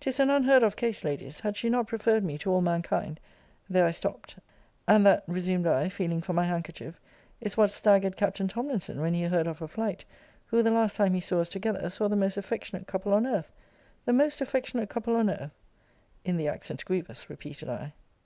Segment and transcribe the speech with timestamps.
[0.00, 3.20] 'Tis an unheard of case, Ladies had she not preferred me to all mankind
[3.70, 4.34] There I stopped
[4.88, 7.00] and that, resumed I, feeling for my handkerchief,
[7.40, 10.04] is what staggered Captain Tomlinson when he heard of her flight;
[10.46, 13.52] who, the last time he saw us together, saw the most affectionate couple on earth!
[14.04, 15.52] the most affectionate couple on earth!
[16.24, 17.92] in the accent grievous, repeated I.